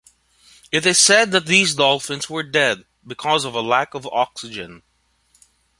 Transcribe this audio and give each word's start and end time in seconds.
It 0.71 0.83
is 0.87 0.97
said 0.97 1.29
that 1.31 1.45
these 1.45 1.75
Dolphins 1.75 2.27
were 2.27 2.41
dead 2.41 2.85
because 3.05 3.45
of 3.45 3.53
a 3.53 3.61
lack 3.61 3.93
of 3.93 4.07
oxygen. 4.07 4.81